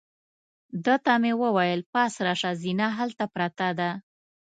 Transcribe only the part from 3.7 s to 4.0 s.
ده.